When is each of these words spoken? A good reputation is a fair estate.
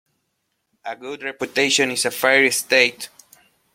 A 0.83 0.95
good 0.95 1.21
reputation 1.21 1.91
is 1.91 2.05
a 2.05 2.09
fair 2.09 2.43
estate. 2.43 3.07